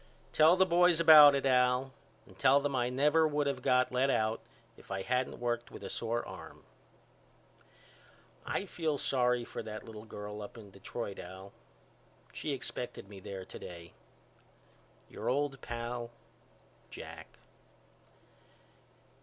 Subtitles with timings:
[0.33, 1.93] Tell the boys about it Al
[2.25, 4.41] and tell them I never would of got let out
[4.75, 6.63] if I hadn't worked with a sore arm.
[8.43, 11.53] I feel sorry for that little girl up in Detroit Al.
[12.33, 13.93] She expected me there today.
[15.07, 16.09] Your old pal,
[16.89, 17.37] JACK.